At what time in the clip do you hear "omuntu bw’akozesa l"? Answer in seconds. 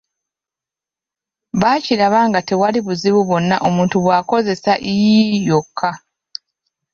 3.67-4.95